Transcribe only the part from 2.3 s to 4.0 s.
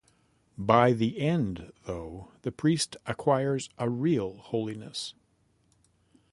the priest acquires a